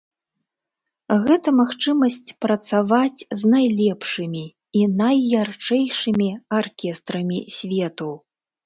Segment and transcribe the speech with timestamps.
[1.27, 4.43] Гэта магчымасць працаваць з найлепшымі
[4.81, 6.29] і найярчэйшымі
[6.63, 8.15] аркестрамі свету.